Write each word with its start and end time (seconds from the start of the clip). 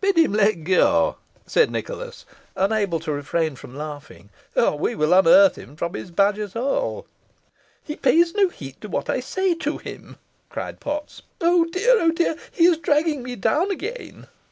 "Bid 0.00 0.16
him 0.16 0.32
let 0.32 0.62
go," 0.62 1.16
said 1.44 1.72
Nicholas, 1.72 2.24
unable 2.54 3.00
to 3.00 3.10
refrain 3.10 3.56
from 3.56 3.74
laughing, 3.76 4.30
"or 4.54 4.78
we 4.78 4.94
will 4.94 5.12
unearth 5.12 5.58
him 5.58 5.74
from 5.74 5.94
his 5.94 6.12
badger's 6.12 6.52
hole." 6.52 7.04
"He 7.82 7.96
pays 7.96 8.32
no 8.32 8.48
heed 8.48 8.80
to 8.80 8.88
what 8.88 9.10
I 9.10 9.18
say 9.18 9.54
to 9.56 9.78
him," 9.78 10.18
cried 10.50 10.78
Potts. 10.78 11.22
"Oh, 11.40 11.64
dear! 11.64 12.00
oh, 12.00 12.12
dear! 12.12 12.36
he 12.52 12.66
is 12.66 12.76
dragging 12.78 13.24
me 13.24 13.34
down 13.34 13.72
again!" 13.72 14.28